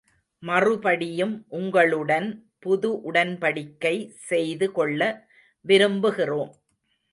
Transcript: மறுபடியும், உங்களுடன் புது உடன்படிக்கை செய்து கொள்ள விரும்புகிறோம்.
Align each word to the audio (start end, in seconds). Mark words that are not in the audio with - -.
மறுபடியும், 0.43 1.45
உங்களுடன் 1.49 2.27
புது 2.59 2.89
உடன்படிக்கை 3.11 3.95
செய்து 4.27 4.71
கொள்ள 4.71 5.01
விரும்புகிறோம். 5.65 6.51